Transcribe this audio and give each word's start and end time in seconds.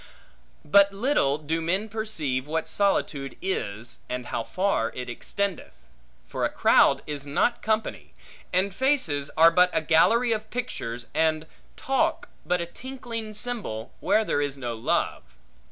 But 0.65 0.91
little 0.91 1.37
do 1.37 1.61
men 1.61 1.87
perceive 1.87 2.47
what 2.47 2.67
solitude 2.67 3.37
is, 3.39 3.99
and 4.09 4.25
how 4.25 4.43
far 4.43 4.91
it 4.95 5.11
extendeth. 5.11 5.75
For 6.27 6.43
a 6.43 6.49
crowd 6.49 7.03
is 7.05 7.27
not 7.27 7.61
company; 7.61 8.11
and 8.51 8.73
faces 8.73 9.29
are 9.37 9.51
but 9.51 9.69
a 9.73 9.81
gallery 9.81 10.31
of 10.31 10.49
pictures; 10.49 11.05
and 11.13 11.45
talk 11.77 12.29
but 12.47 12.59
a 12.59 12.65
tinkling 12.65 13.35
cymbal, 13.35 13.91
where 13.99 14.25
there 14.25 14.41
is 14.41 14.57
no 14.57 14.73
love. 14.73 15.21